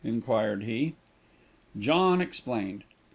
inquired 0.03 0.63
he. 0.63 0.95
John 1.77 2.21
explained. 2.21 2.83